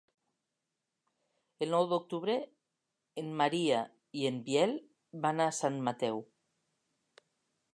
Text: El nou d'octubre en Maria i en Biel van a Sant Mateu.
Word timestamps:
El 1.65 1.71
nou 1.73 1.89
d'octubre 1.91 2.37
en 3.23 3.29
Maria 3.41 3.83
i 4.21 4.25
en 4.31 4.39
Biel 4.49 4.75
van 5.27 5.45
a 5.47 5.51
Sant 5.59 5.79
Mateu. 5.91 6.23